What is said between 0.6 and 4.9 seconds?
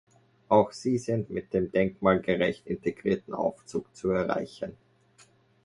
sie sind mit dem denkmalgerecht integrierten Aufzug zu erreichen.